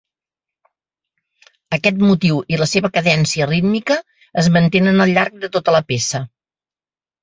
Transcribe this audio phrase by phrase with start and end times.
[1.77, 4.01] Aquest motiu i la seva cadència rítmica
[4.47, 6.29] es mantenen al llarg de tota la peça.